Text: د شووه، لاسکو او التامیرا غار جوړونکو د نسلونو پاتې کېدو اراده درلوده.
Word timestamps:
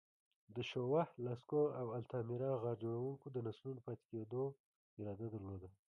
د 0.55 0.57
شووه، 0.69 1.03
لاسکو 1.25 1.61
او 1.79 1.87
التامیرا 1.99 2.51
غار 2.61 2.77
جوړونکو 2.85 3.25
د 3.31 3.37
نسلونو 3.47 3.79
پاتې 3.85 4.03
کېدو 4.11 4.43
اراده 4.99 5.25
درلوده. 5.33 5.69